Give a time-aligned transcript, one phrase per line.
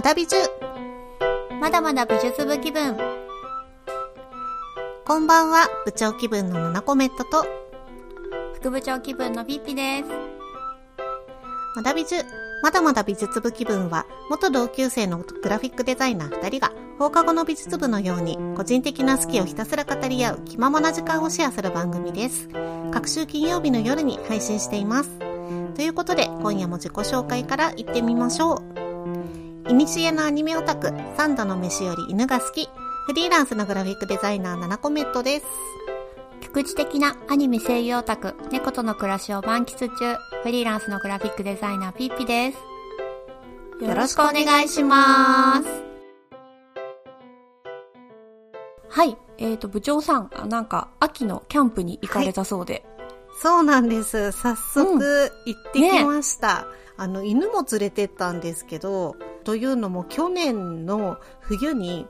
[0.00, 0.50] まだ美術。
[1.60, 2.96] まだまだ美術部気分。
[5.04, 5.68] こんばんは。
[5.84, 7.44] 部長気分のナナコメットと。
[8.54, 10.04] 副部長気分のピッピです。
[11.76, 12.24] まだ美術。
[12.62, 22.48] まだまだ美術部気分は元同級生のグラフィックデザイナー2人が放課後の美術部のように個人的な好きをひたすら語り合う気ままな時間をシェアする番組です。
[22.90, 25.10] 各週金曜日の夜に配信しています。
[25.74, 28.79] ということで今夜も自己紹介から行ってみましょう
[29.70, 32.68] いにしえのアニメオタク三度の飯より犬が好き
[33.06, 35.46] フリーランスのグラフィックデザイナーナナコメットです
[36.40, 43.84] 局地的なアニメ声優オタク、猫との暮らしを満喫中、フリーランスのグラフィックデザイナーピッピです。
[43.84, 45.68] よろしくお願いします
[48.88, 52.84] はい、えーと、部長さん、あなんか、秋のキャンプに行かれたそうで。
[53.40, 54.32] そうなんです。
[54.32, 56.66] 早速行ってきました。
[56.96, 59.14] あの、犬も連れてったんですけど、
[59.50, 62.06] というのも去年の冬に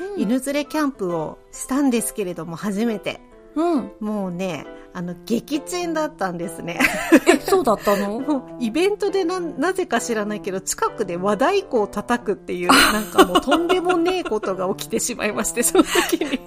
[0.00, 3.20] うん犬連れキャンプをしたんですけれども、初めて。
[3.56, 3.90] うん。
[3.98, 4.64] もうね、
[4.96, 6.78] あの、撃沈だったんですね。
[7.26, 8.48] え、そうだったの？
[8.60, 16.38] イベントでな、なぜか知らないけど、近くで和太鼓を叩くっていう、なんかもうとんでもねえことが起きてしまいまして、 その時に。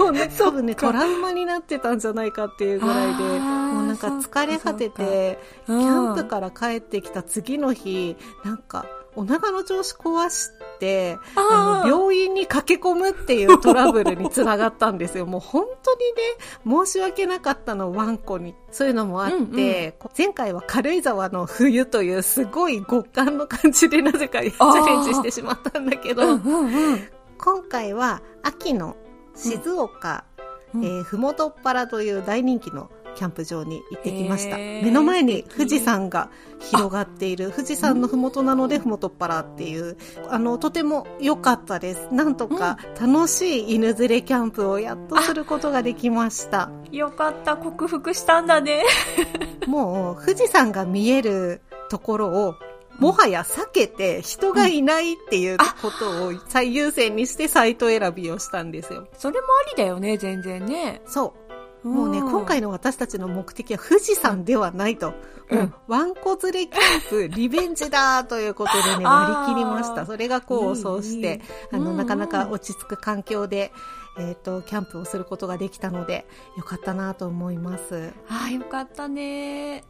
[0.00, 5.80] もうね、 多分ね、トラウマになってたんじゃないかっていうぐらいで、もうなんか疲れ果てて、キうん。
[6.08, 8.84] ャンプから帰ってきた次の日、なんか、
[9.20, 15.26] お腹の調子壊して、あの、病院に駆け込むっていうトラブルにつながったんですよ。
[15.26, 16.00] もう本当に
[16.74, 18.54] ね、申し訳なかったの、ワンコに。
[18.72, 19.50] そういうのもあって、うんうん
[20.16, 27.08] 前回は軽井沢の冬というすごい極寒の感じでなぜかチャレンジしてしまったんだけど、うんうんうん。
[27.38, 28.96] 今回は秋の
[29.34, 30.24] 静岡、
[30.74, 32.90] うんえーふもとっぱらという大人気の
[33.20, 34.56] キャンプ場に行ってきました。
[34.56, 39.98] 目の前に富士山が広がっている、富士山のふもとなのでふもとっぱらっていう、
[40.30, 42.08] あの、とても良かったです。
[42.12, 46.70] なんとか楽しい犬連れキャンプをやっとすることができました。
[46.90, 48.84] よかった、克服したんだね。
[49.68, 52.54] もう富士山が見えるところを、
[53.00, 59.08] もはや避けて人がいないっていうことを最優先にしてサイト選びをしたんですよ。
[59.18, 61.02] それもありだよね、全然ね。
[61.06, 61.39] そう。
[61.82, 65.08] もうね、今回の、の私たちの目的は富士山ではないと。
[65.08, 65.14] うん
[65.50, 70.06] もうワンコ連れキャンプ、 リベンジだということでね、割り切りました。
[70.06, 71.40] それが功を奏して、いいいい
[71.72, 73.72] あの、なかなか落ち着く環境で、
[74.16, 76.24] えっ、と、キャンプをすることができたので、
[76.56, 78.12] よかったなと思います。
[78.28, 79.82] ああ、よかったね。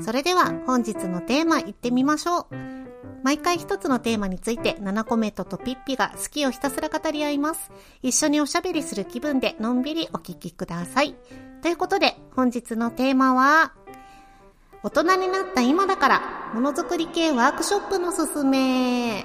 [0.00, 2.85] それでは本日のテーマいってみましょう。
[3.22, 7.70] 毎回一つのテーマについて7コメットとピッピが好きをひたすら語り合います。
[8.02, 11.14] 一緒におしゃべりする気分でのんびりお聞きください。
[11.62, 13.72] ということで本日のテーマは、
[14.82, 16.22] 大人になった今だから、
[16.54, 19.24] ものづくり系ワークショップのすすめ。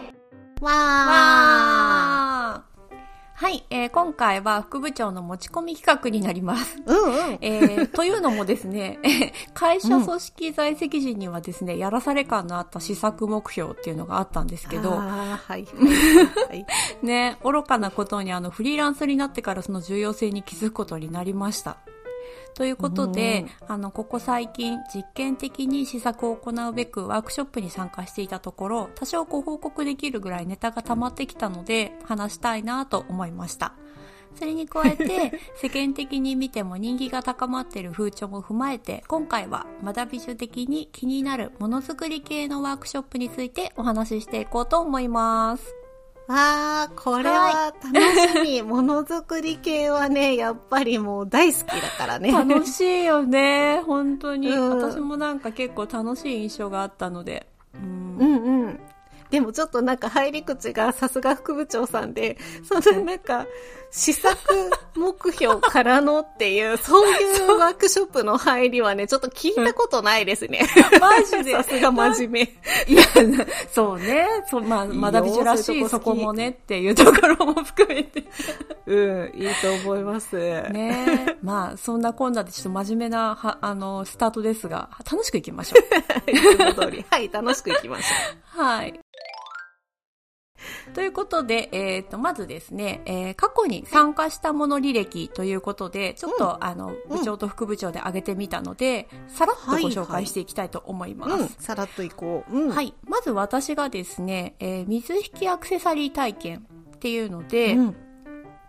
[0.60, 0.74] わー。
[0.74, 2.31] わー
[3.42, 6.78] はい、えー今回は副部長の持ち込み企画になります。
[6.86, 7.38] うんうん。
[7.42, 9.00] えーというのもですね、
[9.56, 14.92] 会社組織在籍時にはですね、やらされ感のあった施策目標っていうのがあったんですけど。
[14.92, 16.66] はいはい。
[17.02, 21.78] ね、愚かなことにあのフリーランスになってからその重要性に気づくことになりました。
[22.54, 33.74] ということで、あの、ここ最近実験的に施策を行うべくワークショップに参加していたところ、多少ご報告できるぐらいネタが溜まってきたので、話したいなと思いました。
[34.36, 45.81] それに加えて、 世間的に見ても人気が高まっている風潮も踏まえて、今回はまだ美術的に気になるものづくり系のワークショップについてお話ししていこうと思います。
[46.28, 48.00] わー、これは楽
[48.46, 48.62] しみ。
[48.62, 52.32] ものづくり系はね、 やっぱりもう大好きだからね。
[52.34, 54.50] 楽しいよね、本当に。
[54.50, 57.48] うん私もなんか結構楽しい印象があったので。
[57.74, 58.80] うんうんうん。
[59.30, 63.46] でもちょっとなんか入り口がさすが副部長さんで、そのなんか、
[63.92, 64.38] 試作
[64.96, 70.66] 目標からのっていう、そういうワークショップの入りはね、ちょっと聞いたことないですね。
[71.00, 72.42] マジでさすが真面目。
[72.88, 73.04] いや、
[73.70, 74.28] そうね。
[74.50, 78.24] そう、まあ、まだ美女らしいそこもねっていうところも含めて。
[78.88, 80.36] うん、いいと思います。
[80.36, 85.76] ねまあ、そんなこんなでちょっと真面目な、は、あの、スタートですが、楽しくいきましょ
[86.28, 86.32] う。
[86.32, 87.06] いつも通り。
[87.10, 89.00] はい、楽しくいきましょはい。
[90.94, 101.34] ということで、えっ、と、まずですね、えー過去に参加したもの履歴ということで、ちょっと、あの、部長と副部長で挙げてみたので、さらっとご紹介していきたいと思います。
[101.34, 101.38] う。
[101.38, 102.56] うん、さらっといこう。
[102.56, 102.70] うん。。
[102.70, 102.94] はいい。
[103.08, 107.96] まず私がですね、えー水引きアクセサリー体験っていうので、うん。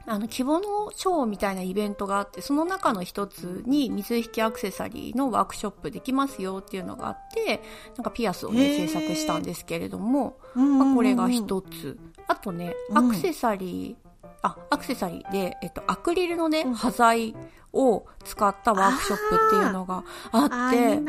[0.07, 7.63] あの、希望のショーみたいなイベントがあって、その中の一つに水引きアクセサリーのワークショップできますよっていうのがあって、
[7.97, 11.99] なんかピアスをね、制作したんですけれども、まあ、これが一つ。
[12.29, 17.37] あとね、アクセサリー、あ、アクセサリーで、えっと、アクリルのね、端材
[17.73, 21.01] を使ったワークショップっていうのがあって、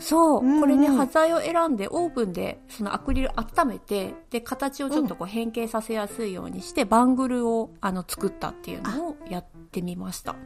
[0.00, 10.36] そう、これね、端材を選んでオーブンでそのアクリル温めて、で、形をちょっとこう変形させやすいようにして、バングルをあの作ったっていうのをやってみました。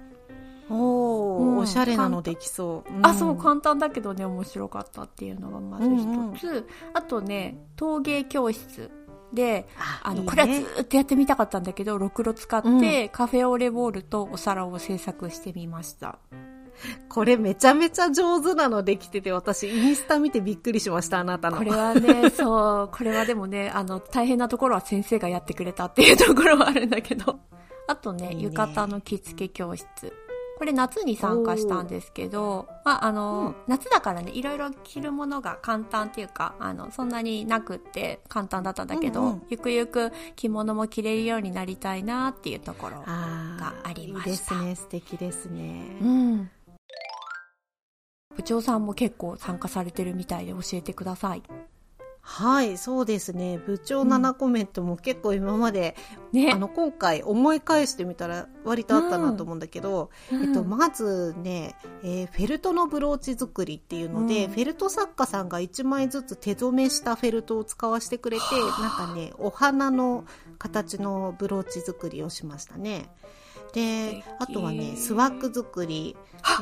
[0.70, 8.90] おお、うん、おしゃれなのできそう、うん、あそう簡単だけどね面白かったっていうのがまず一つ、うんうん、あとね陶芸教室
[9.32, 9.66] で、
[10.02, 16.18] あの、これはずっとやってみたかったんだけど、ろくろ使って、カフェオレボールとお皿を制作してみました。
[17.08, 21.58] これめちゃめちゃ上手なのできてて、私インスタ見てびっくりしました、あなたの。
[21.58, 27.40] これはね、 そう、これはでもね、あの、大変なところは先生がやってくれたっていうところはあるんだけど。
[27.88, 30.12] あとね、いいね浴衣の着付け教室。
[30.58, 44.30] これ夏に参加したんですけど、まあ、あの、うん、夏だからね、いろいろ着るものが簡単っていうか、あの、そんなになくって簡単だったんだけど、うんうん、ゆくゆく着物も着れるようになりたいなっていうところがありました。
[44.30, 45.96] いいですね、素敵ですね。
[46.02, 46.50] うん。
[48.34, 51.42] 部長さんも結構参加されてるみたいで教えてください。
[52.30, 53.56] はい、そうですね。
[53.56, 55.96] 部長7コメントも結構今まで、
[56.30, 68.42] うんね、あの、今回思い返してみたら割とあったなと思うんだけど、うん、えっと、まずね、えー、フェルトのブローチ作りっていうので、うん、フェルト作家さんが1枚ずつ手染めしたフェルトを使わせてくれて、
[68.78, 70.26] なんかね、お花の
[70.58, 73.08] 形のブローチ作りをしましたね。
[73.72, 76.14] で、あとはね、スワッグ作り、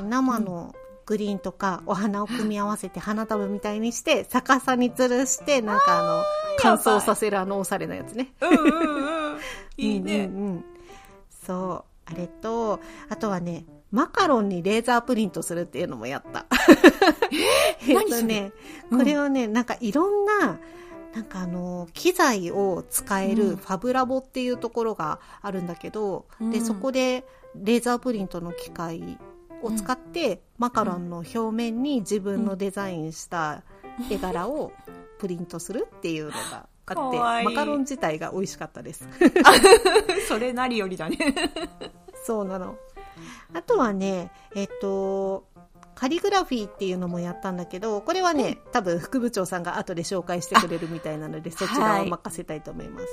[0.08, 6.22] 生のグリーンとかお花を組み合わせて花束みたいにして逆さに吊るしてなんかあの
[6.58, 8.32] 乾燥させるあのおしゃれなやつね。
[8.40, 9.40] うんうんうん。
[9.78, 10.24] いいね。
[10.24, 10.64] うんうん、
[11.46, 12.12] そう。
[12.12, 16.46] あれと、あとはね、マカロンにレーザープリントするっていうのもやった。
[17.86, 17.94] え？
[17.98, 18.52] っとね、
[18.90, 20.58] これはね、なんかいろんな、
[21.14, 27.24] なんかあの、機材を使えるファブラボっていうところがあるんだけど、うん、で、そこで
[27.54, 29.18] レーザープリントの機械
[29.62, 33.62] を使って、マカロンの表面に自分のデザインした
[34.10, 34.72] 絵柄を
[35.18, 39.08] プリントするっていうのがあって、マカロン自体が美味しかったです。
[40.28, 41.16] それなりよりだね
[42.24, 42.76] そうなの。
[43.54, 45.44] あとはね、えっと、
[45.96, 53.06] カリグラフィーっていうのもやったんだけど、これはね、多分副部長さんが後で紹介してくれるみたいなので、そちらを任せたいと思います。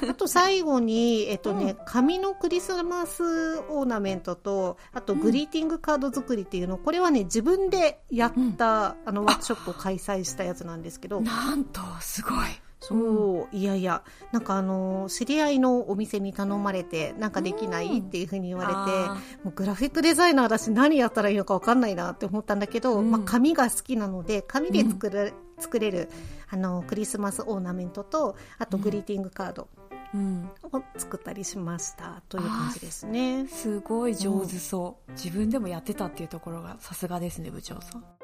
[0.00, 11.20] はい、あと最後に、えっとね、うん、紙のクリスマスオーナメントと、あとグリーティングカード作りっていうの、これはね、自分でやった、うん、あの、ワークショップを開催したやつなんですけど。
[11.20, 12.36] なんと、すごい。
[12.80, 14.02] そう、いやいや、
[14.32, 26.08] なんかあの、知り合いのお店に頼まれて、なんかできないっていうふうに言われて、もうグラフィックデザイナーだし何やったらいいのかわかんないなって思ったんだけど、うん、まあ紙が好きなので、紙で作る、うん、作れる、
[26.48, 29.68] あの、クリスマスオーナメントと、あとグリーティングカード。
[30.14, 33.46] うん、を作ったりしましたという感じですね。
[33.46, 38.17] すごい上手そう、自分でもやってたっていうところがさすがですね部長さん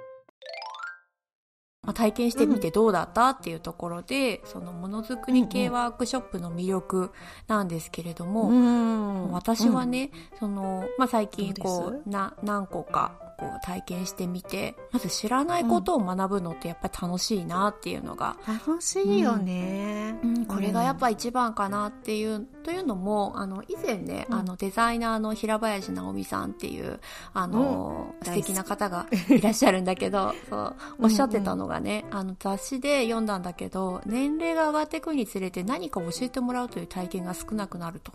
[1.85, 7.12] まあ、体験してみてどうだったっていうところで、そのものづくり系ワークショップの魅力
[7.47, 18.37] なんですけれども、私はね、その、まあ、最近こう、な、何個かこう体験してみて、まず知らないことを学ぶのってやっぱり楽しいなっていうのが。
[18.47, 26.99] 楽しいよね、うん、これがやっぱ一番かなっていう、というのも、あの、以前ね、あの、デザイナーの平林直美さんっていう、
[27.35, 38.12] あの、素敵な方がいらっしゃるんだけど、 そう、おっしゃってたのがね、あの、雑誌で読んだんだけど、年齢が上がっていくにつれて何か教えてもらうという体験が少なくなると。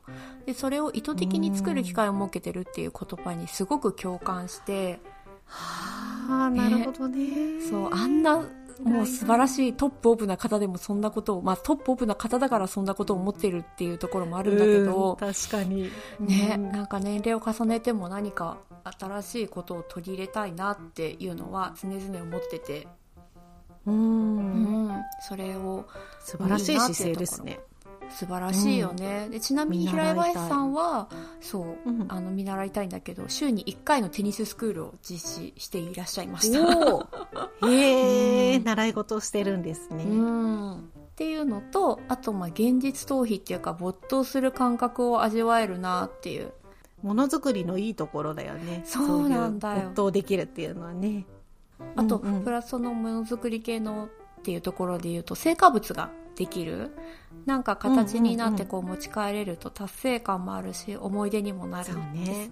[0.47, 4.99] で、それを意図的に作る機会を設けてるっていう言葉にすごく共感して、
[5.45, 7.61] はあ、なるほどね。
[7.69, 8.43] そう、あんな、
[8.83, 15.89] もう素晴らしいトップオブな方でもそんなことを、まあトップオブな方だからそんなことを思ってるっていうところもあるんだけど、確かに。
[16.19, 18.57] ね、なんか年齢を重ねても何か
[18.99, 22.87] 新しいことを取り入れたいなっていうのは常々思ってて、
[23.85, 25.85] うん、うん、それを
[26.19, 27.59] 素晴らしい姿勢ですね。
[28.09, 31.09] 素晴らしいよね、うん、でちなみに平井林さんは
[31.41, 36.59] そう、うん、あの見習いたいんだけど週に1回のテニススクールを実施していらっしゃいました。
[37.67, 40.07] へえ、うん、習い事をしてるんですね、っ
[41.15, 46.51] ていうのとあとまあ現実逃避っていうか没頭する感覚を味わえるなっていう。
[47.01, 48.81] ものづくりのいいところだよね。
[48.83, 49.83] そうなんだよ。
[49.83, 51.25] 没頭できるっていうのはね。
[51.95, 56.91] あと、うんうん、プラスそのものづくり系のっていうところで言うと成果物ができる？
[57.45, 62.51] なんか形になってこう持ち帰れると達成感もあるし思い出にもなるんです、ね。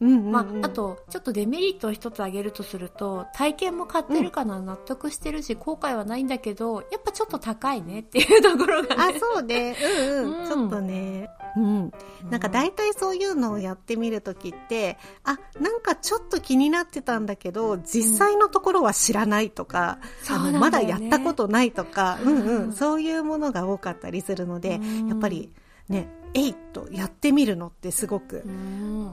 [0.00, 9.16] うんうんうん、まあ、あとちょっとデメリットを一つ挙げるとすると体験も買ってるかな、納得してるし後悔はないんだけどやっぱちょっと高いねっていうところがね。
[9.16, 9.76] あそうね。
[10.08, 11.28] うんうん、うん、ちょっとね。
[11.56, 11.92] うん。
[12.30, 25.52] なんか大体そういうのをやってみるときって、あ、なんかちょっと気になってたんだけど、実際のところは知らないとか、うん、あの、まだやったことないとか、うんうん、そういうものが多かったりするので、やっぱり
[25.88, 28.42] ね、えいとやってみるのってすごく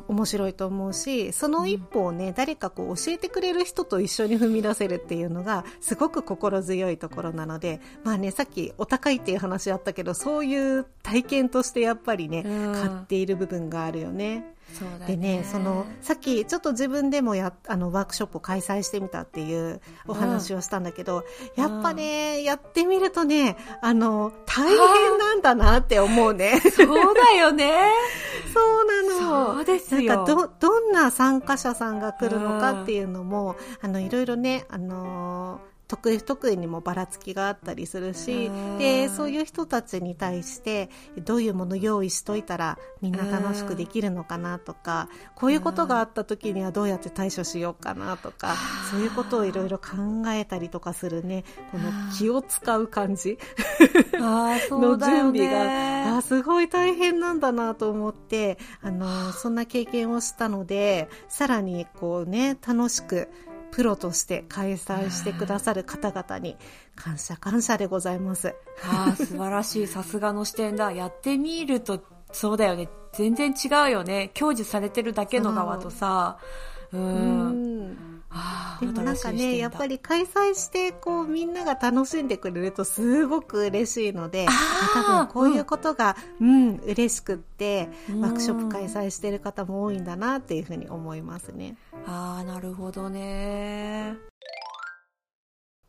[0.07, 14.55] 面白いと思うし、その一歩をね、誰かこう教えてくれる人と一緒に踏み出せるっていうのがすごく心強いところなので、まあね、さっきお高いっていう話あったけど、そういう体験としてやっぱりね、買っている部分があるよね。
[14.99, 21.25] ね、でね、その、さっきちょっと自分でもや、あの、ワークショップを開催してみたっていうお話をしたんだけど、
[21.57, 26.59] うん、やっぱね、やってみるとね、あの、大変なんだなって思うね。
[26.59, 27.91] そうだよね。
[28.53, 29.55] そうなの。
[29.55, 30.15] そうですよ。
[30.15, 48.55] なんかど、どんな参加者さんが来るのかっていうのも、あの、いろいろね、あのー得意不得意にもばらつきがあったりするし、で、そういう人たちに対して、どういうもの用意しといたらみんな楽しくできるのかなとか、こういうことがあった時にはどうやって対処しようかなとか、
[48.89, 49.87] そういうことをいろいろ考
[50.27, 51.43] えたりとかするね、
[51.73, 53.37] この気を使う感じ。
[54.79, 63.29] の準備が、あすごい大変なんだなと思って、あの、そんな経験をしたので、さらにこうね、楽しく、
[63.71, 66.57] プロとして開催してくださる方々に
[66.95, 68.55] 感謝感謝でございます。
[68.83, 69.87] ああ、素晴らしい。
[69.87, 70.91] さすがの視点だ。
[70.91, 72.89] やってみると、そうだよね。
[73.13, 74.31] 全然違うよね。
[74.33, 76.37] 享受されてるだけの側とさ。
[76.91, 77.01] うん。
[77.01, 77.07] う
[77.49, 78.10] ん
[78.79, 84.47] でもなんかね、やっぱり開催して、こう、みんなが楽しんでくれるとすごく嬉しいので、
[84.93, 91.75] 多分こういうことが、うん、うん、嬉しくって、ワークショップ開催してる方も多いんだなっていうふうに思いますね。
[92.07, 94.17] ああ、なるほどね。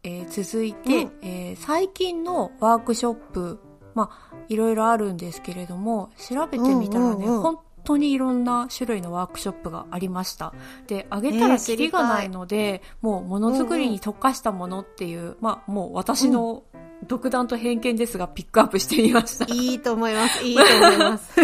[0.05, 3.61] えー、続いて、うん、えー、最近のワークショップ、
[3.95, 10.53] まあ、いろいろあるんですけれども、調べてみたらね、うんうんうん当にいろんな種類のワークショップがありました。
[10.87, 16.63] で、あげたらキリがないので、えー、もうものづくりに特化したものっていう、うんうん、まあもう私の
[17.07, 19.53] 独断と偏見ですが、ピックアップしてみました。
[19.53, 20.43] いいと思います。
[20.45, 21.41] いいと思います。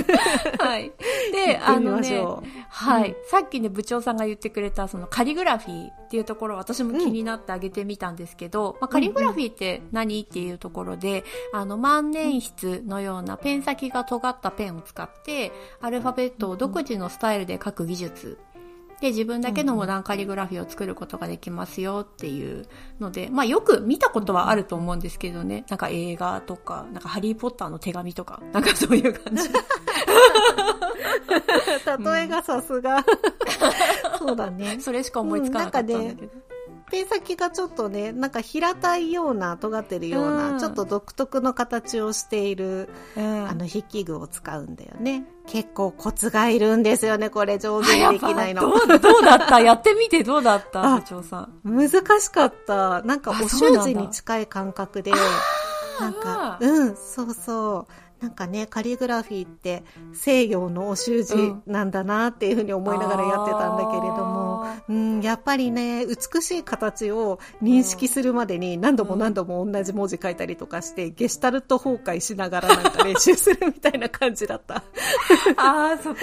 [0.59, 0.93] はい。
[1.33, 2.25] で、あのね、
[2.69, 10.21] はい、うん、さっきね、部長さんが言ってくれた、そのカリグラフィーっていうところ、私も気になってあげてみたんですけど、うん、まあ、カリグラフィーって何？
[10.21, 18.39] っていうところで、あの、万年筆のようなペン先が尖ったペンを使って、アルファベットを独自のスタイルで書く技術
[19.01, 22.67] で、自分だけのモダンカリグラフィーを作ることができますよっていう
[23.01, 25.65] ので、まあよく見たことはあると思うんですけどね。
[25.69, 29.49] なんか映画とか、なんかハリーポッターの手紙とか、なんかそういう感じ。
[32.05, 33.05] 例えがさすが。
[34.19, 34.79] そうだね。
[34.81, 36.48] それしか思いつかなかったんだけど。
[36.91, 45.25] ペン先がちょっとね、なんか平たいような、尖ってるような、うん、ちょっと独特の形をしている、うん、あの筆記具を使うんだよね。
[45.47, 48.63] 結構コツがいるんですよね、これ上手にできないの。
[48.63, 49.61] どう、どうだった？
[49.63, 50.97] やってみてどうだった？
[50.97, 51.61] 部長さん。
[51.65, 51.91] 難
[52.21, 53.03] しかった。
[53.03, 55.13] なんかお習字に近い感覚で、
[56.01, 57.93] なんか、うん、そうそう。
[58.21, 61.35] なんかね、カリグラフィーって西洋のお習字
[61.67, 74.77] なんだなっていうふうに思いながらやってたんだけれども、うん、やっぱりね、美しい形を認識するまでに何度も何度も同じ文字書いたりとかして、ゲシュタルト崩壊しながらなんか練習するみたいな感じだった。
[75.57, 76.19] ああ、そこら辺は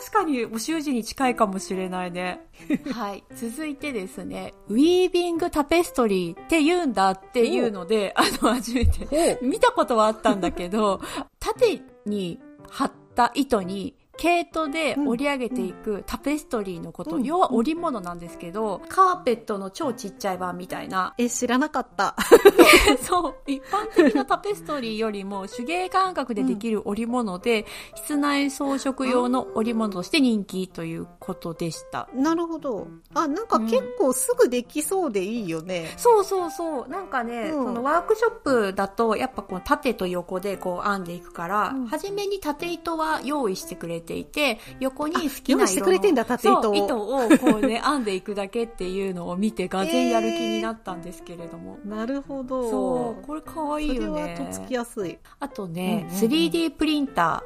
[0.00, 2.46] 確かにお習字に近いかもしれないね。
[2.92, 3.24] はい。
[3.34, 11.00] 続いてですね、ウィービングタペストリーって言うんだっていうので、あの、初めて見たことはあったんだけど、
[11.38, 12.40] 縦に
[12.70, 21.14] 張った糸に毛糸で織り上げていくタペストリーのこと、うん、要は織物なんですけど、カーペットの超ちっちゃい版みたいな。
[21.18, 22.16] え、知らなかった。
[23.02, 27.62] そう、一般的なタペストリーよりも手芸感覚でできる織物で、
[27.96, 32.08] うん、室内装飾用の織物として人気ということでした。
[32.14, 32.86] なるほど。
[33.14, 35.90] あ、なんか結構すぐできそうでいいよね。
[35.92, 36.88] うん、そうそうそう。
[36.88, 38.30] なんかね、そのワークショッ
[38.70, 51.78] プだと、やっぱこう縦と横でこう編んでいくから、初めに縦糸は用意してくれていて、横に好きな色の糸糸をこうね、編んでいくだけっていうのを見て、がぜんやる気になったんですけれども。
[51.84, 52.70] えー、なるほど。
[52.70, 54.00] そう、これかわいいよね。
[54.00, 55.18] それはとっつきやすい。
[55.40, 57.44] あとね、うんうんうん、3D プリンターっ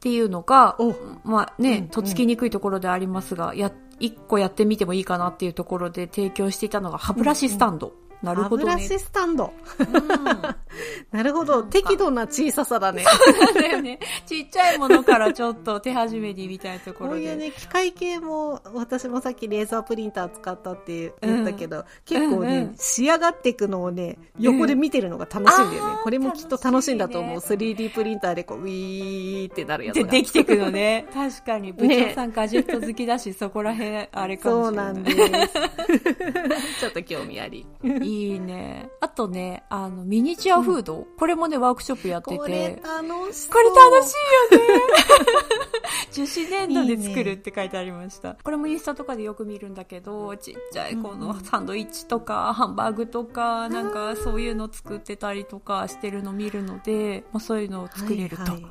[0.00, 0.76] ていうのが、
[1.24, 7.88] まあね、とっつきにくいところでありますが、や、一個やってみてもいいかなっていうところで提供していたのが歯ブラシスタンド。
[7.88, 8.70] うんうんなるほどね。
[8.72, 9.52] 歯ブラシスタンド。
[9.78, 9.86] うん
[11.10, 11.62] なるほど。
[11.62, 13.04] 適度な小ささだね。
[13.04, 13.98] そうだよね。
[14.26, 17.16] ちっちゃいものからちょっと手始めにみたいなところで。
[17.16, 25.92] こういうね、機械系も、私もさっきレーザープリンター使ったって言ったけど、結構ね、うんうん仕上がっていくのをね、横で見てるのが楽しいんだよね。
[25.94, 27.34] あーこれもきっと楽しいんだと思う。
[27.36, 30.10] 楽し 3D プリンターでこう、ウィーってなるやつで、が。
[30.10, 31.06] できてくのね。
[31.12, 31.72] 確かに。
[31.72, 34.92] 部長さんガジェット好きだし、そこら辺、あれかもそうしれな。
[34.92, 35.52] ないんです。
[36.80, 37.66] ちょっと興味あり。
[38.06, 38.88] いいね。
[39.00, 41.06] あとね、あの、ミニチュアフード。
[41.18, 42.36] これもね、ワークショップやってて。
[42.38, 43.52] これ楽しそう。
[43.52, 44.14] これ楽し
[44.52, 44.82] いよね
[46.12, 48.36] 樹脂粘土で作るいいねって書いてありました。
[48.42, 58.42] これもインスタとかでよく見るんだけど、ちっちゃいこのうんうんサンドイッチとか、ハンバーグとか、なんかそういうの作ってたりとかしてるの見るので、まあ、そういうのを作れると。
[58.42, 58.62] はいはい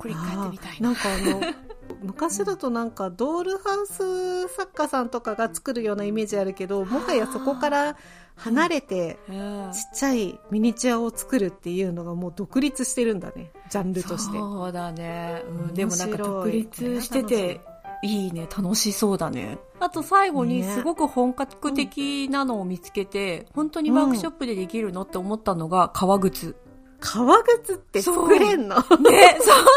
[0.00, 1.40] これ一回やってみたいなんかあの、
[2.02, 7.96] 昔だとなんかドールハウス作家さんとかが作るようなイメージあるけど、もはやそこから
[8.40, 13.52] 離れて、うんちっちゃいミニチュアを作るっていうのがもう独立してるんだね。
[13.68, 14.38] ジャンルとして。
[14.38, 15.42] そうだね。
[15.46, 17.60] うん、でもなんか独立してて、
[18.02, 19.58] いいね、楽しそうだね。
[19.78, 26.56] あと最後にねすごく本格的なのを見つけて、本当にワークショップでできるのって思ったのが革靴。
[26.98, 28.76] 革靴って作れんの？
[28.76, 28.98] ね、 そう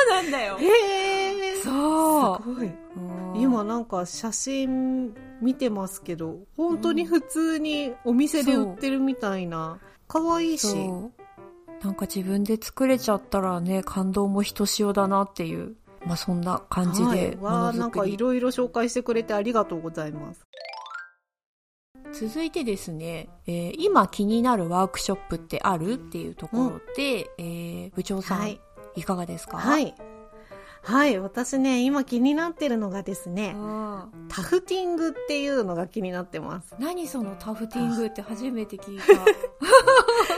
[0.10, 0.58] なんだよ。
[0.58, 1.64] へー。
[1.64, 2.44] そう。
[2.44, 2.66] すごい。
[2.66, 2.74] うん
[3.36, 5.12] 今なんか写真
[5.44, 9.80] 見てますけど、本当に普通にお店で売ってるみたいな。
[10.08, 10.76] 可愛いし。
[11.84, 15.76] なんか自分で作れちゃったらね、感動もひとしおだなっていう。
[16.06, 18.18] まあそんな感じはいで、わあなんかい。
[18.18, 20.42] ろいろ紹介してくれてありがとうございます。
[22.14, 25.94] 続いてですね、えー今気になるワークショップってある？
[25.94, 28.60] っていうところで、えー部長さん、はい
[28.96, 29.58] い、かがですか？
[29.58, 29.96] はい。
[30.84, 33.84] はい、私ね、今気になってるのがですね、うん
[34.28, 36.76] タフティングっていうのが気になってます。
[36.80, 39.06] 何そのタフティングって初めて聞いた。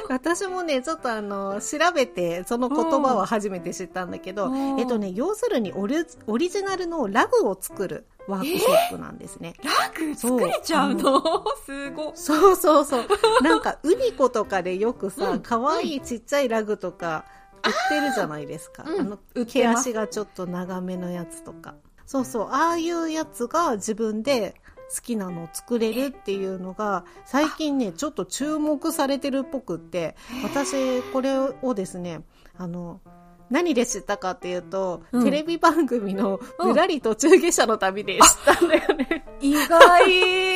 [0.13, 9.53] 私もね、ちょっとあの、調べて、その言葉は初めて知ったんだけど、うんえっとね、要するにオリオリジナルのラグを作るワークショップなんですね。
[9.63, 11.23] ラグ作れちゃうの？
[11.65, 12.11] すごい。
[12.15, 13.05] そうそうそう。
[13.41, 17.25] なんか、ウニコとかでよくさうん、可愛いちっちゃいラグとか
[17.65, 18.83] 売ってるじゃないですか。
[18.87, 21.75] うんあの、毛足がちょっと長めのやつとか。
[22.05, 24.55] そうそう、ああいうやつが自分で
[24.95, 32.21] 好きなのを作れるっていうのが、最近ね、ちょっと注目されてるっぽくって、私、これをですね、
[32.57, 33.01] あの、
[33.49, 39.25] 何で知ったかっていうと、うんテレビ番組のうんぶらり途中下車の旅で知ったんだよね。
[39.41, 40.54] 意外。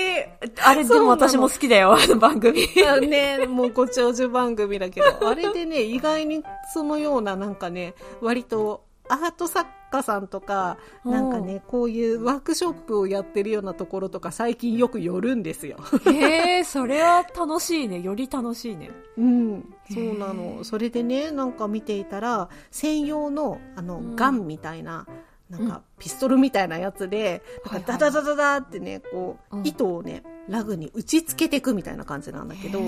[0.64, 2.66] あれでも私も好きだよ、あの番組。
[2.88, 15.78] あね、もうご長寿番組だけど、あれでね、意外にそのようななんかね、割とアート作家さんとか、なんかね、こういうワークショップをやってるようなところとか最近よく寄るんですよ。
[16.06, 18.02] へえ、それは楽しいね。
[18.02, 18.92] より楽しいね。
[19.18, 20.60] うん、そうなへの。
[20.60, 25.08] ーそれでね、なんか見ていたら、専用の、あの、うんガンみたいな、なん
[25.52, 32.80] うんか、ピストルみたいなやつで、んかダダダダダってね、こう、うん糸をね、ラグに打ち付けていくみたいな感じなんだけど、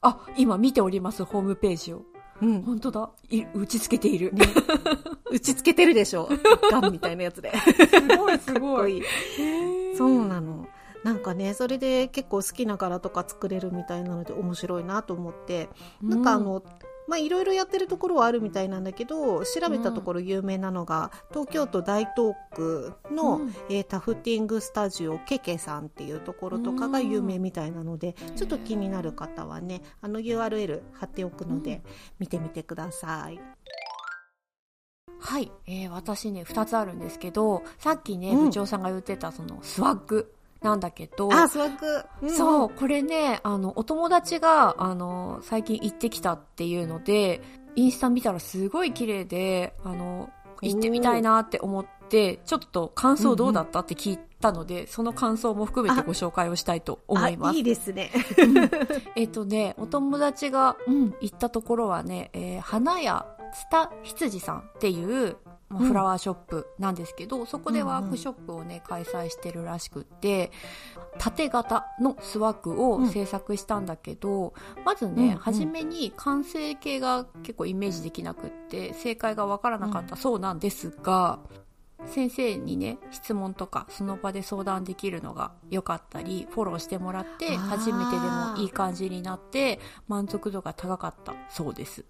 [0.00, 2.02] あ、今見ております、ホームページを。
[2.40, 3.10] うん、本当だ。
[3.30, 4.32] い打ち付けている。
[4.32, 4.46] ね、
[5.30, 6.28] 打ち付けてるでしょ。
[6.70, 7.52] ガンみたいなやつで。
[7.56, 9.02] すごい、す かっこい
[9.96, 10.68] そうなの。
[11.04, 15.68] なんかね、それで結構好きな柄とか作れるみたいなので面白いなと思って、
[16.02, 16.62] なんかあの、
[17.08, 23.54] まあ、いろいろやってるところはあるみたいなんだけど、調べたところ有名なのが、東京都大東区の、うん。
[23.70, 31.82] えータフティングスタジオケケさんっていうところとかが有名みたいなので、ちょっと気になる方はね、あの URL 貼っておくので、
[32.18, 33.40] 見てみてください。
[35.20, 38.44] はい、えー私ね、二つあるんですけど、さっきね、うん。
[38.46, 41.86] 部長さんが言ってた、その、スワッグなんだけど、あ、スワッグ。
[42.22, 47.40] うんそう、これね、あの、お友達が、あの、最近行ってきたっていうので、
[47.76, 50.30] インスタ見たらすごい綺麗で、あの、
[50.62, 57.62] 行ってみたいなって思って、ちょっと感想どうだったって聞いたので、その感想も含めてご紹介をしたいと思いますあいい。
[57.62, 58.10] ですね。
[59.14, 65.36] えっとね、お友達が、うん、行ったところはね、えー花屋ツタ羊さんっていう、
[65.68, 70.50] まあうんフラワーショップなんですけど、そこでワークショップをね、開催してるらしくって、
[71.18, 74.54] 縦型のスワッグを制作したんだけど、
[74.84, 75.36] まずね、うんうん。
[75.38, 81.38] 初めに完成形が結構イメージできなくって、正解がわからなかったそうなんですが、
[82.06, 92.04] 先生にね、質問とかその場で相談できるのが良かったり、フォローしてもらって、初めてでもいい感じになって、満足度が高かったそうです。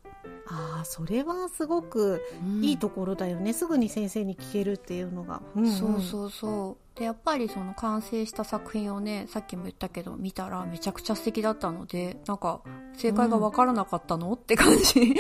[0.51, 2.23] ああそれはすごく
[2.63, 6.99] いいところだよね、うん、すぐに先生に聞けるっていうのが、うんうん、そうそうそう。
[6.99, 12.61] でやっぱりその完成した作品をねさっきも言ったけど見たらめちゃくちゃ素敵だったのでなんか
[12.97, 15.15] 正解が分からなかったの、うん、って感じ、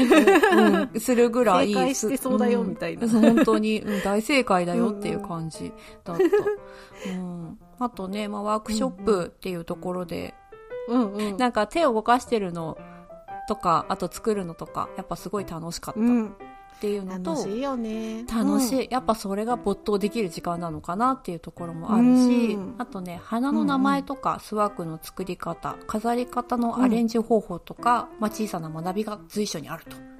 [0.00, 6.24] うん、 するぐらい正解してそうだよみたいな、本当に、大正解だよっていう感じだった、
[7.10, 7.58] うん。
[7.78, 10.34] あとね、まあ、ワークショップっていうところで、
[10.88, 12.76] うんうん、なんか手を動かしてるの
[13.48, 16.00] とか、あと作るのとか、やっぱすごい楽しかった。
[16.76, 18.24] っていうのと、楽しいよね。
[18.24, 30.15] 楽しい、うん、やっぱそれが没頭できる時間なのかなっていうところもあるし、うん、あとね、花の名前とか、スワークの作り方、飾り方のアレンジ方法とか、まあ、小さな学びが随所にあると。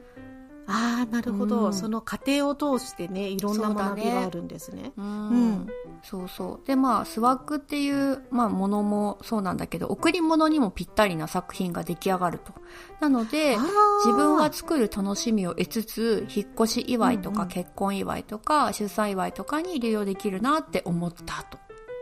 [0.69, 4.93] ああ、なるほど、うん、その過程を通してね、いろんな学びがあるんですね。
[4.97, 5.67] うねうん。
[6.03, 6.67] そうそう。
[6.67, 12.53] で、まあ、スワッグっていう、まあ、ものもそうなんだけど、贈り物にもぴったりな作品が出来上がると。
[13.01, 13.57] なので、
[14.05, 21.59] 自分が作る楽しみを得つつ、引っ越し祝いとか結婚祝いとか、出産祝いとかに利用できるなって思ったと。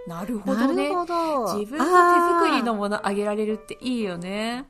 [0.06, 0.90] なるほどね。
[0.90, 1.84] 自分の
[2.16, 4.66] 手作りのものあげられるっていいよね。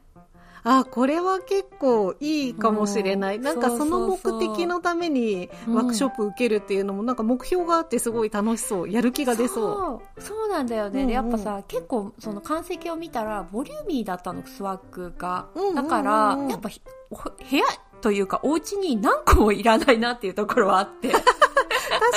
[0.65, 3.37] あ、これは結構いいかもしれない。
[3.37, 8.91] うん、なんかその目的のためにワークショップ受けるっていうのもなんか目標があってすごい楽しそう。
[8.91, 10.21] やる気が出そう。
[10.21, 10.91] そうなんだよね。
[10.91, 15.47] うんうん、で、やっぱさ、結構その完成を見たらボリューミーだったの、スワッグが。
[15.75, 16.71] だから、やっぱ
[17.11, 17.65] 部屋
[18.05, 21.11] というかお家に何個もいらないなっていうところはあって。
[21.11, 21.23] 確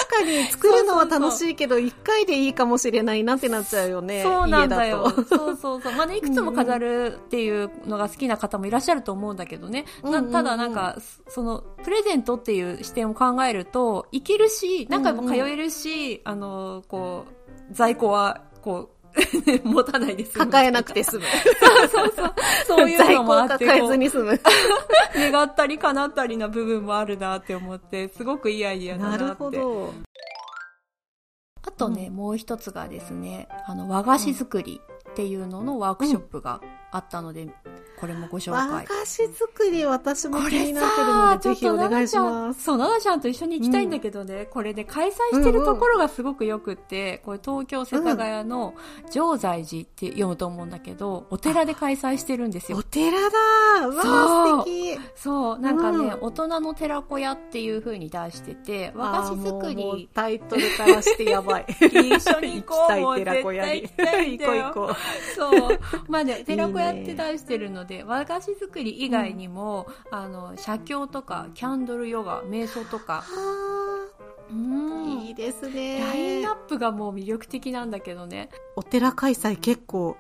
[0.10, 4.22] かに作るのは楽しいけど、一回でいいかもしれないなってなっちゃうよね。
[4.22, 5.10] そうなんだよ。
[5.10, 5.94] そうそうそう。
[5.94, 9.86] まあね、いくつも飾るっていうのが好きな方もいらっしゃると思うんだけどね。
[10.04, 10.98] ただなんか、
[11.30, 18.97] その、プレゼントっていう視点を考えると、いけるし、何回も通えるし、うんうん、あの、こう、在庫は、こう、
[19.64, 21.26] 持たないです抱えなくて済む。
[21.60, 22.34] そうそうそう。
[22.68, 23.66] そういうのもあって。
[23.66, 24.40] 抱えずに済む。
[25.16, 29.24] 願ったり叶ったりな部分もあるなって思って、すごくいいアイディアだなって。
[29.24, 29.94] なるほど。
[31.68, 37.48] あとね、うん、もう一つがですね、あの、和菓子作りっていうののワークショップがあったので、
[38.00, 38.70] これもご紹介。
[38.70, 42.64] 和菓子作り私も気になってるので、ぜひお願いします。
[42.64, 48.76] そう、ななちゃんと一緒に行きたいんだけどね、うん、これで開催してるところがすごくよくって、これ東京世田谷の
[49.12, 52.78] 常在寺って読むと思うんだけど、お寺で開催してるんですよ。
[52.78, 60.10] お寺だわ素敵そう、なんかね、大人の寺子屋っていう風に出してて、和菓子作り。
[60.14, 61.66] タイトルからしてやばい。
[61.70, 62.94] 一緒に行こう。
[62.94, 63.82] 行きたい寺子屋に。
[63.82, 64.96] 行こう行こう。
[65.36, 65.80] そう。
[66.08, 73.24] まあね、寺子屋って出してるので、和菓子作り以外にも、うん、あの写経とかキャンドルヨガ瞑想とか。
[74.50, 76.00] うん、いいですね。
[76.00, 78.50] ラインナップがもう魅力的なんだけどね。
[78.76, 80.16] お寺開催結構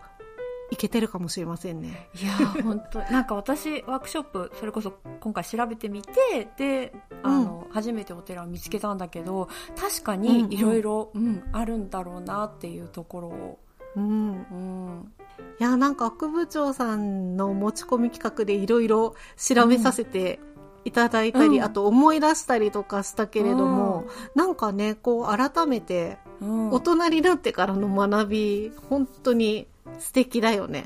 [0.69, 2.10] いけてるかもしれませんね。
[2.21, 9.47] いや本当なんか私ワークショップそれこそ今回調べてみてであの、うん、初めてお寺を見つけたんだけど
[9.80, 11.12] 確かにいろいろ
[11.53, 13.60] あるんだろうなっていうところを。
[13.95, 15.13] うん、うん
[15.60, 20.39] いや、なんか、悪部長さんの持ち込み企画でいろいろ調べさせて
[20.86, 29.67] いただいたり、うん、あと思い出したりとかしたけれども、うん、なんかね、こう、改めて、大人になってからの学び、本当に
[29.99, 30.83] 素敵だよね。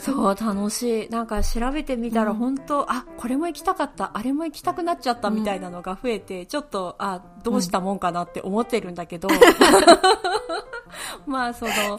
[0.00, 1.08] そう、楽しい。
[1.10, 9.28] なんか調べてみたら本当、うん、あ、これも行きたかった、あれも行きたくなっちゃったみたいなのが増えて、うん、ちょっと、あ、どうしたもんかなって思ってるんだけど、
[11.26, 11.98] まあその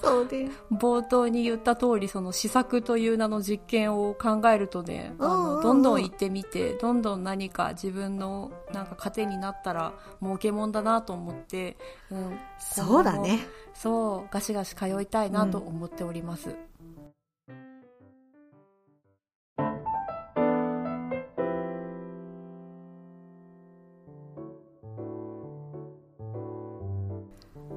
[0.72, 11.78] 冒頭に言った通りその試作という名の実験を考えるとねあのどんどん行ってみてどんどん何か自分のなんか糧になったら儲けもんだなと思って、
[12.12, 13.40] うん、そうだね
[13.74, 16.76] そうガシガシ通いたいなと思っております、うん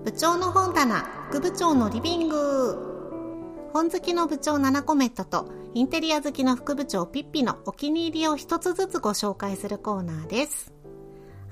[0.08, 3.68] 部長の本棚、副部長のリビング。
[3.74, 10.72] 本好きの部長7コメントと、インテリア好きの副部長ピッピのお気に入りを一つずつご紹介するコーナーです。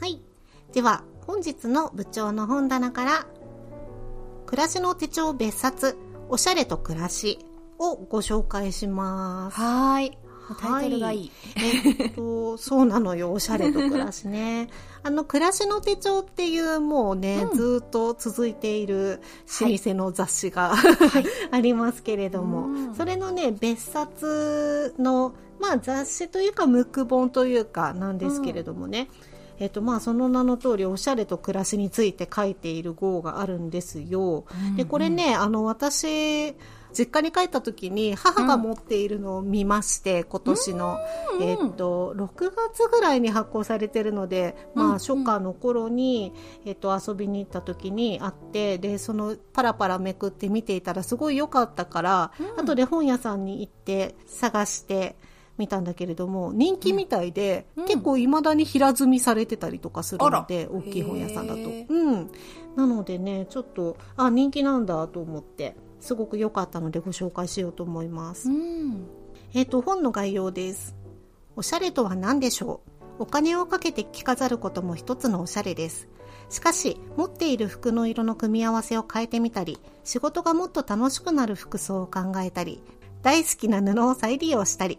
[0.00, 0.22] はい。
[0.72, 3.26] では、本日の部長の本棚から、
[4.46, 5.96] 暮らしの手帳別冊、
[6.28, 7.38] おしゃれと暮らし
[7.78, 9.56] をご紹介します。
[9.60, 10.18] はい。
[10.60, 11.32] タイトルがいい。
[11.56, 14.68] えっと、そうなのよ、おしゃれと暮らしね。
[15.02, 19.20] あの、暮らしの手帳っていうもうね、うん、ずっと続いている
[19.60, 34.44] 老舗の雑誌が、はい、 ありますけれども、うん、それのね、別冊の、まあ雑誌というか、ムック本というかなんですけれどもね、うん、えっとまあ、その名の通りおしゃれと暮らしについて書いている号があるんですよ。
[34.50, 36.54] うんうん、でこれねあの私
[36.96, 40.98] 実家に帰った時に母が持っているのを見まして、今年の、
[41.38, 44.92] うんえっと、6月ぐらいに発行されてるので、まあ、うん。
[44.94, 46.32] 初夏の頃に、
[46.64, 52.60] えっと、遊びに行った時にあって、で、その、パラパラめくって見ていたらすごい良かったから、うん。
[52.62, 55.16] 後で本屋さんに行って探して
[55.58, 61.60] みたんだけれども、人気みたいで、うん結構未だに平積みされてたりとかするので、大きい本屋さんだと。
[61.60, 62.30] うん。
[62.74, 68.48] なのでね、ちょっと、あ、人気なんだと思って、すごく良かったのでご紹介しようと思います。
[68.48, 69.06] うん。
[69.54, 70.96] えっ、と、本の概要です。
[71.54, 72.80] おしゃれとは何でしょ
[73.18, 73.22] う？
[73.22, 76.08] お金をかけて着飾ることも一つのおしゃれです。
[76.50, 82.82] しかし、持っている服の色の組み合わせを変えてみたり、仕事がもっと楽しくなる服装を考えたり、
[83.22, 84.98] 大好きな布を再利用したり、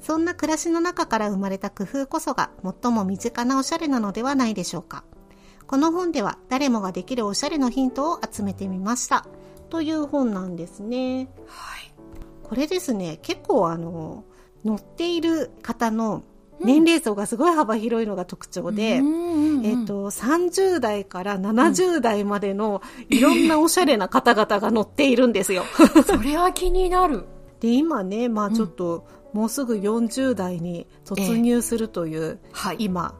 [0.00, 2.50] そんな暮らしの中から生まれた工夫こそが
[2.82, 5.04] 最も身近なおしゃれなのではないでしょうか。
[5.66, 9.26] この本では誰もができるおしゃれのヒントを集めてみました。
[9.68, 11.28] という本なんですね。
[11.46, 11.92] はい。
[12.42, 14.24] これですね、結構あの、
[14.64, 16.22] 乗っている方の
[16.60, 25.64] 年齢層がすごい幅広いのが特徴で、えっ、と、30代から70代までのいろんなおしゃれな方々が乗っているんですよ。
[26.06, 27.26] それは気になる。
[27.60, 32.76] で、今ね、まあちょっと、もうすぐ40代に突入するという、はい。
[32.78, 33.14] 今、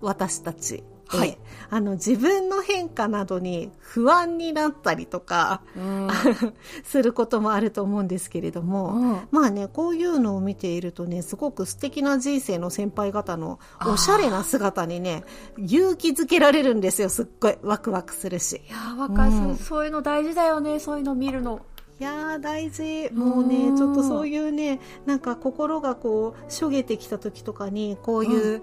[0.00, 0.74] 私たち。
[0.74, 0.84] はい
[1.20, 1.38] で
[1.70, 6.08] あの、自分の変化などに不安になったりとか、うん。
[6.84, 15.24] することもあると思うんですけれども、うんまあね、こういうのを見ているとね、すごく素敵な人生の先輩方のおしゃれな姿にね、
[15.56, 17.58] 勇気づけられるんですよ、すっごい。
[17.62, 18.62] ワクワクするし。
[18.68, 21.60] いやー、わかる、うんそういうの大事だよね、そういうの見るの。
[22.00, 23.10] いやー大事。
[23.12, 28.62] もうねう、んちょっとそういうね、なんか心がこう、しょげてきた時とかに、こういう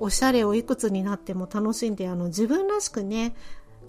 [0.00, 3.34] おしゃれをいくつになっても楽しんで、あの、自分らしくね、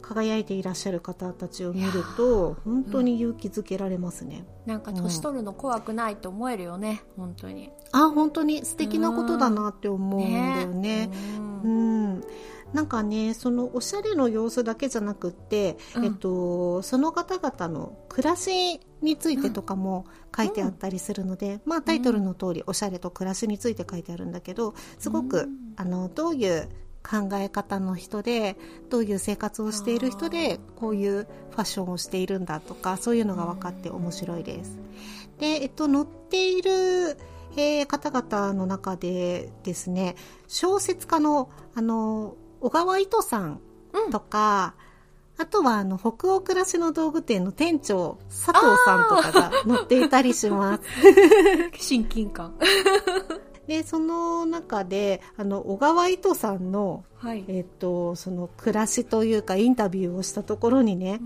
[0.04, 4.46] 輝いていらっしゃる方たちを見ると、本当に勇気づけられますね。
[4.66, 7.72] なんか年取るの怖くないと思えるよね、本当に。
[7.94, 11.10] あ、本当に素敵なことだなって思うんだよね。
[11.64, 12.24] ううんん。
[12.74, 16.06] なんかね、そのおしゃれの様子だけじゃなくって、うん。
[16.06, 20.06] えっと、その方々の暮らしについてとかも
[20.36, 25.74] 書いてあったりするので、まあタイトルの通り、おしゃれと暮らしについて書いてあるんだけど、すごく、うん。
[25.76, 26.68] あの、どういう
[27.04, 28.58] 考え方の人で、
[28.90, 34.80] どういう生活をしている人で、こういうファッションをしているんだとか、そういうのが分かって面白いです。
[35.40, 37.18] で、えっと、載っている、
[37.56, 40.16] えー方々の中でですね、
[40.48, 43.60] 小説家の、あの、小川糸さん
[44.10, 44.76] とか、
[45.38, 50.84] あとは、あの、北欧暮らしの道具店の店長、佐藤さんとかが載っていたりします。
[51.78, 52.54] 親近感。
[53.68, 57.44] で、その中で、あの、小川糸さんの、はい。
[57.50, 61.20] えっと、その暮らしというかインタビューをしたところにね、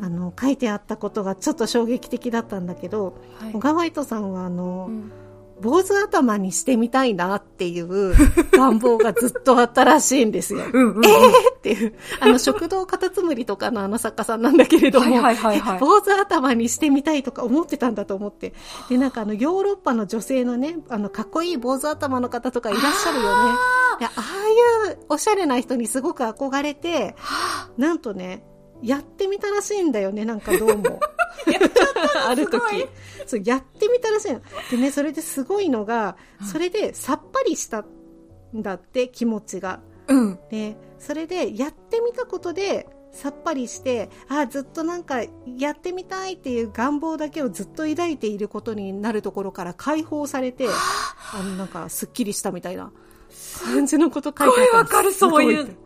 [0.00, 5.12] あの、書いてあったことがちょっと衝撃的だったんだけど、はい小川糸さんはあの、うん
[5.64, 8.12] 坊主頭にしてみたいなっていう
[8.52, 10.64] 願望がずっとあったらしいんですよ。
[10.70, 11.02] うんうんうん。
[11.02, 11.04] っ
[11.62, 18.52] ていう、あの、食堂カタツムリとかのあの作家さんなんだけれども、はいはいはいはい坊主頭にしてみたいとか思ってたんだと思って。
[18.90, 23.52] で、なんかあの、ヨーロッパの女性のね、あの、かっこいい坊主頭の方とかいらっしゃるよね。
[24.00, 27.16] でああいうおしゃれな人にすごく憧れて、
[27.78, 28.44] なんとね、
[28.82, 31.00] やってみたらしいんだよね、なんかどうも。
[32.26, 32.88] ある時すごい。
[33.26, 34.40] そう、やってみたらしいの。
[34.70, 36.16] でね、それですごいのが、
[36.50, 39.80] それでさっぱりしたんだって、気持ちが。
[40.08, 40.38] うん。
[40.50, 45.22] で、それでやってみたことで、さっぱりして、あずっとなんか
[45.56, 51.42] やってみたいっていう願望だけをずっと抱いていることになるところから解放されて、あ。
[51.42, 52.90] のなんかすっきりしたみたいな
[53.64, 55.18] 感じのこと書いてあったんです。
[55.18, 55.76] すごいわかるそういう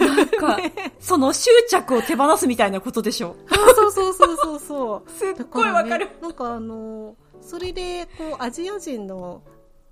[0.00, 0.58] なんか、
[1.00, 3.36] その執着を手放すみたいなことでしょ。
[3.48, 5.10] あそうそうそうそうそう。
[5.10, 6.08] すっだごいわかる。
[6.20, 9.42] なんかあの、それで、こう、アジア人の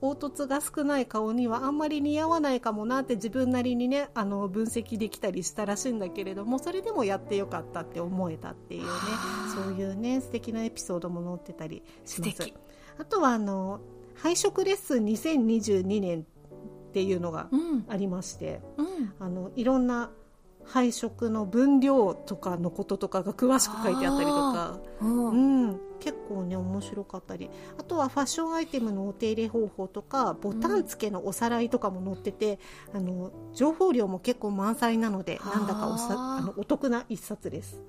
[0.00, 8.88] 凹凸が少ない顔にはあんまり似合わないかもなって自分なりにね、あの、分析できたりしたらしいんだけれども、それでもやってよかったって思えたっていうね、
[9.54, 12.52] そういうね、素敵なエピソードも載ってたりします。
[12.98, 13.80] あとはあの、
[14.14, 16.26] 配色レッスン2022年
[16.88, 17.84] っていうのがうん。
[17.88, 19.12] ありまして、うん。
[19.18, 20.10] あの、いろんな
[20.64, 25.30] 配色の分量とかのこととかが詳しく書いてあったりとか、うん。
[25.30, 27.50] うん、結構ね面白かったり。
[27.78, 32.58] あとはファッションアイテムのお手入れ方法とかボタン付けのおさらいとかも載ってて、
[32.92, 35.58] あの情報量も結構満載なのではあ。
[35.58, 37.80] なんだかおさあのお得な一冊です。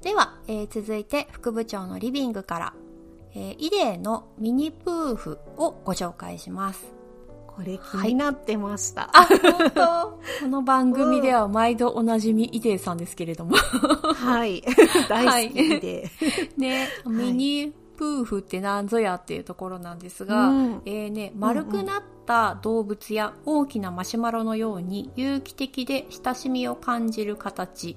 [0.00, 2.74] では、えー続いて副部長のリビングから、
[3.34, 6.97] えーイデーのミニプーフをご紹介します。
[7.58, 9.10] これ気になってました。
[9.12, 10.20] あ、本当？
[10.42, 13.56] この番組では毎度おなじみイデーさんですけれども。
[13.56, 14.62] はい。
[15.10, 16.08] 大好きで。
[16.56, 27.96] ね、いミニプーフって何ぞやっていうところなんですが、うんえーね、丸くなった動物や大きなマシュマロのように有機的で親しみを感じる形。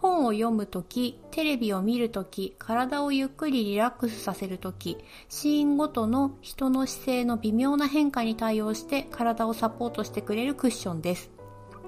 [0.00, 4.96] 本を読むとき、テレビを見るとき、体をゆっくりリラックスさせるとき、
[5.28, 11.30] シーンごとの人の姿勢の微妙な変化に対応して体をサポートしてくれるクッションです。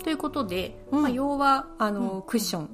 [0.05, 2.71] ということで、うんまあ、要は、あの、うんクッション、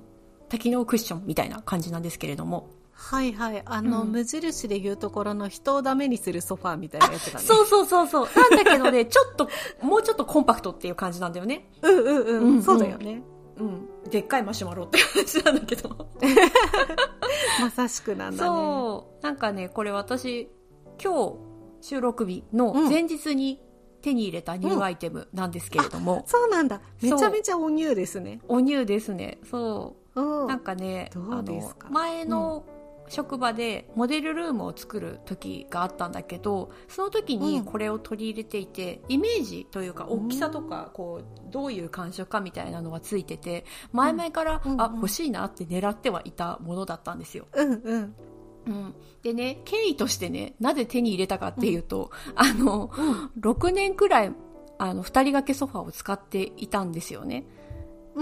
[0.48, 2.70] 多機能クッションみたいな感じなんですけれども。
[2.92, 3.62] はいはい。
[3.64, 7.44] あの、うん無印で言うところの人をダメにするソファーみたいなやつだね。
[7.44, 8.28] そうそうそうそう。
[8.34, 9.48] なんだけどね、ちょっと、
[9.82, 11.70] もうちょっとコンパクトっていう感じなんだよね。
[11.82, 12.26] うんうんうん。
[12.26, 13.22] うんうんそうだよね。
[13.58, 13.88] うん。
[14.10, 16.08] でっかいマシュマロって感じなんだけど。
[17.60, 18.48] まさしくなんだね。
[18.48, 19.22] そう。
[19.22, 20.50] なんかね、これ私、
[21.02, 21.34] 今日
[21.80, 23.60] 収録日のうん前日に
[24.02, 26.80] 手に入れたニューアイテムなんですけれども、そうなんだ。
[27.02, 28.40] めちゃめちゃおニューですね。
[28.48, 29.38] おニューですね。
[29.48, 30.20] そう。
[30.20, 30.46] うん。
[30.46, 31.88] なんかね、どうですか？
[31.90, 32.64] 前の
[33.08, 47.46] 職場でモデルルームを作る時があったんだけど、その時にこれを取り入れていて、イメージというか大きさとか、こう、どういう感触かみたいなのがついてて、前々から、あ、欲しいなって狙ってはいたものだったんですよ。
[47.54, 48.14] うんうん。
[48.66, 48.94] うん。
[49.22, 52.88] でね、経緯としてね、なぜ手に入れたかっていうと、あの、
[53.40, 54.32] 6年くらい、
[54.78, 57.46] あの、二人掛けソファーを使っていたんですよね。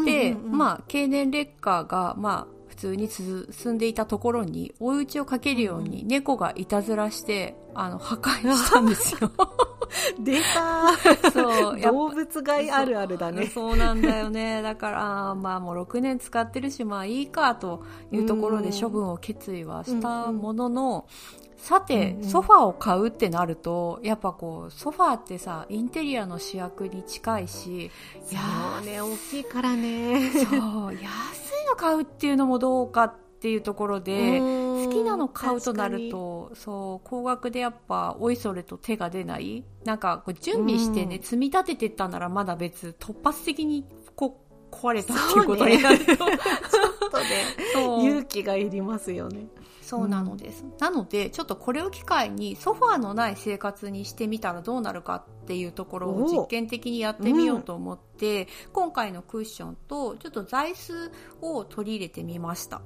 [0.05, 9.31] で、あ、まあ、経年劣化が、まあ、普通に進んでいたところに、追い打ちをかけるように猫がいたずらして、あの、破壊したんですよ。
[10.19, 13.47] 出たそう、動物害あるあるだね。
[13.47, 14.63] そうなんだよね。
[14.63, 21.07] だから、まあもう6年使ってるし、まあいいかというところで処分を決意はしたものの、
[21.57, 27.91] さてソファーを買うってなると、やっぱこう、ソファーってさ、インテリアの主役に近いし、
[28.25, 28.37] そ
[28.83, 30.31] うね、大きいからね。
[30.31, 31.03] そう、安い
[31.69, 34.41] の買うっていうのもどうかっていうところで、
[34.87, 39.65] 好きなの買うとなると、そう、高額でやっぱ、おいそれと手が出ない？
[39.85, 46.05] なんか、こう準備してね、うん積み立ててったならまだ別、突発的にこう、壊れたっていうことになると。
[46.07, 47.25] ちょっとね、
[48.03, 49.47] 勇気がいりますよね。
[49.87, 50.65] そうなのです。
[50.81, 62.83] なので、ちょっとこれを機会にソファーのない生活にしてみたらどうなるかっていうところをお実験的にやってみようと思って、今回のクッションとちょっと座椅子を取り入れてみました。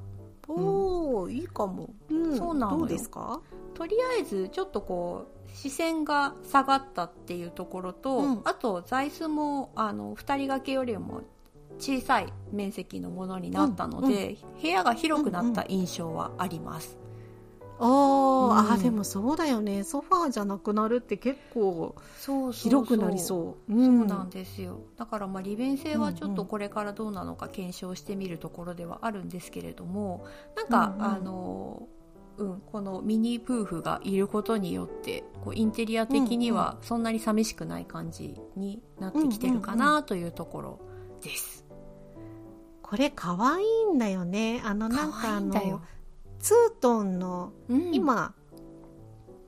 [0.53, 1.91] おー、いいかも。
[2.09, 2.37] うん。
[2.37, 2.79] そうなのよ。
[2.81, 3.41] どうですか？
[3.75, 8.41] とりあえずちょっとこう視線が下がったっていうところと、うん。
[8.45, 11.23] あと座椅子もあの2人掛けよりも
[11.79, 16.97] 小さい面積のものになったので、部屋が広くなった印象はあります。
[16.97, 17.10] おー、うん
[17.83, 19.85] あー、でもそうだよね。
[19.85, 21.95] ソファーじゃなくなるって結構
[22.53, 23.73] 広くなりそう。
[23.73, 24.81] そううんなんですよ。
[24.99, 31.89] だからまあ利便性はちょっとこれからどうなのか検証してみるところではあるんですけれども、なんか、うんうんあの、
[32.37, 40.81] うん、このミニプーフがいることによって、こうインテリア的にはそんなに寂しくない感じになってきてるかなというところ
[41.23, 41.65] です。
[42.83, 44.61] これ可愛いんだよね。
[44.65, 45.83] あの、なんかあ可愛いんだよの、
[46.41, 48.35] ツートンの、うん、今、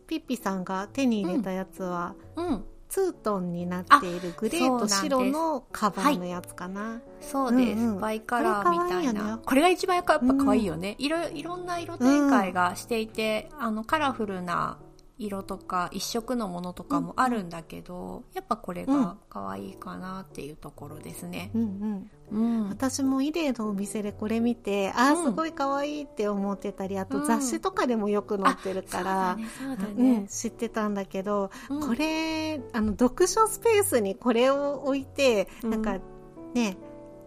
[0.07, 7.01] ピッピさんが手に入れたやつは、うん、ツートンになっているグレーと白のカバーのやつかな。
[7.23, 8.01] そうです、うんうん。
[8.01, 9.37] バイカラーみたいな。
[9.37, 9.43] ね。
[9.47, 10.97] これが一番やっぱ可愛いよね。
[10.99, 14.77] いろいろんな色展開がしていて、あの、カラフルな
[15.27, 21.51] 色とか一色のものとかもあるんだけど、やっぱこれが可愛いかなっていうところですね。
[21.55, 21.63] うん
[22.33, 22.63] うん。
[22.65, 22.69] うん。
[22.69, 29.39] 私もイレーのお店でこれ見て、あーうんすごい可愛いって思ってたり、あとうん雑誌とかでもよく載ってるから、
[29.79, 30.27] そうん、ね。
[30.29, 35.99] 知ってたんだけど、うんこれ、あの、読書スペースにこれを置いて、うんなんか、
[36.55, 36.77] ね、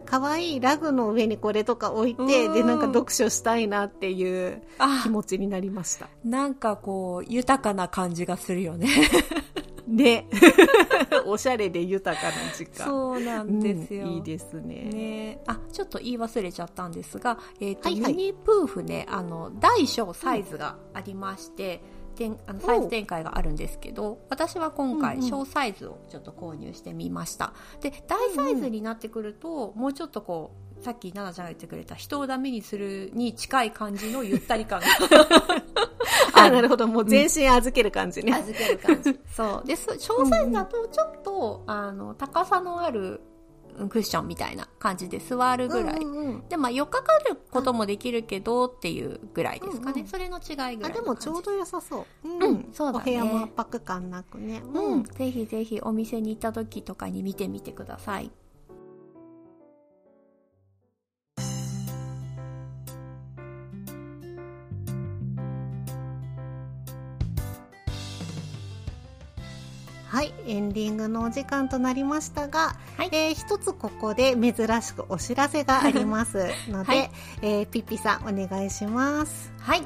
[0.06, 6.08] 可愛いラグの上にこれとか置いて、うんで、なんか読書したいなっていうあ気持ちになりました。
[6.24, 8.88] なんかこう、豊かな感じがするよね。
[9.88, 10.28] ね。
[11.26, 12.86] おしゃれで豊かな時間。
[12.86, 14.06] そうなんですよ。
[14.06, 14.90] うんいいですね。
[14.92, 21.80] ねあ、ちょっと言い忘れちゃったんですが、えっ、と、はいはいミニプーフね、あの、大小サイズがありまして、てん
[22.48, 27.54] あのサイズ展開があるんですけど、私は今回うんうん小サイズをちょっと購入してみました。
[27.82, 34.86] で、大サイズになってくると、もうちょっとこう、さっき奈々ちゃんが言ってくれた人をダメにするに近い感じのゆったり感が
[36.36, 36.88] あ、なるほど。
[36.88, 38.34] もう全身預ける感じね。
[38.34, 39.18] 預ける感じ。
[39.32, 39.68] そう。
[39.68, 43.22] で、そ小サイズだとちょっと、あの、高さのある
[43.90, 46.00] クッションみたいな感じで座るぐらい。
[46.00, 49.94] うんうんうんで、まあ、4日かることもできるけどっていうぐらいですかね。
[49.94, 52.28] うんうんそれの違いぐらいでもちょうど良さそう。
[52.28, 54.62] うんうんそうだねお部屋も圧迫感なくね。
[54.74, 58.32] うん、ぜひぜひお店に行った時とかに見てみてください。
[70.08, 79.52] はい、エンディングのお時間となりましたが、はいえー一つここで珍しくお知らせがありますので、 はいえーピッピさんお願いします。
[79.60, 79.84] はい。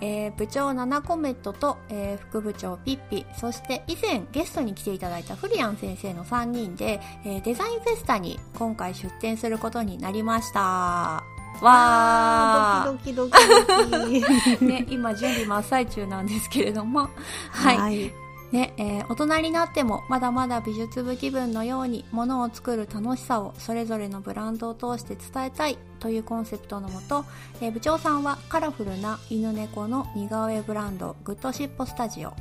[0.00, 11.24] えー部長ナナコメットと、えー副部長ピッピ、そして以前ゲストに来ていただいたフリアン先生の3人で、えーデザインフェスタに今回出展することになりました。
[11.60, 14.64] わードキドキドキドキ。
[14.64, 17.08] ね、今準備真っ最中なんですけれども、
[17.50, 17.78] はい。
[17.78, 18.21] はい。
[18.52, 27.24] ね、えー大人になってもまだまだ美術部気分のように物を作る楽しさをそれぞれのブランドを通して伝えたいというコンセプトのもと、
[27.60, 32.34] えー部長さんはカラフルな犬猫の似顔絵ブランドグッドシッポスタジオ。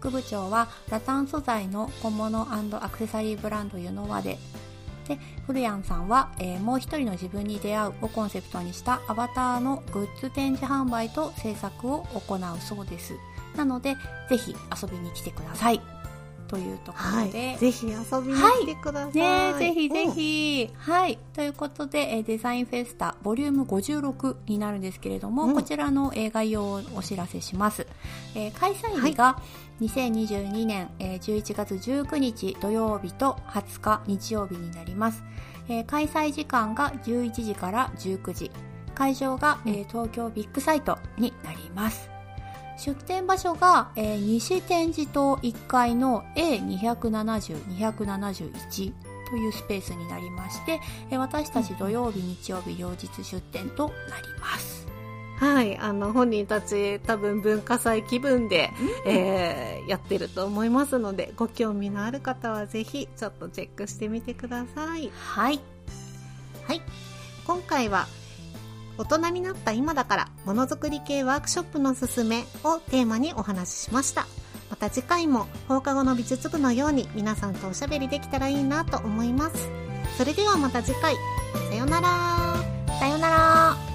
[0.00, 4.38] 副部長はラタン素材の小物アクセサリーブランドユノワで。
[5.06, 13.14] でフルヤンさんは、えーもう一人の自分に出会うをコンセプトにしたアバターのグッズ展示販売と制作を行うそうです。
[13.56, 13.96] なので
[14.28, 15.80] ぜひ遊びに来てください
[16.48, 17.56] というとこはろで、い。
[17.56, 19.12] ぜひ遊びに来てください。
[19.14, 20.12] ねぜひぜうん。
[20.12, 20.70] ひ。
[20.76, 21.18] はい。
[21.32, 27.86] ということで、えーデザインフェスタ、ボリューム56になるんですけれども、うんこちらのえー概要をお知らせします。
[28.34, 29.38] えー開催日が
[29.80, 35.22] 2022年、えー11月19日土曜日と20日日曜日になります。
[35.68, 38.50] えー開催時間が11時から19時。
[38.94, 42.10] 会場が、えー東京ビッグサイトになります。
[42.78, 48.92] 出展場所が、えー西展示棟1階の A270-271
[49.30, 54.86] というスペースになりまして、えー私たち土曜日、日曜日両日出展となります。
[55.38, 55.76] はい。
[55.78, 58.70] あの、本人たち多分文化祭気分で、
[59.06, 65.10] えーやってると思いますので、ご興味のある方はぜひちょっとチェックしてみてください。
[65.16, 65.60] はい。
[66.68, 66.82] はい。
[67.44, 68.06] 今回は、
[68.98, 74.26] 大人になった今だから、ものづくり系ワークショップのすすめをテーマにお話ししました。
[74.70, 79.70] また次回も放課後の美術部のように皆さんとおしゃべりできたらいいなと思います。
[80.16, 81.14] それではまた次回。
[81.70, 82.56] さようなら。
[82.98, 83.91] さようなら。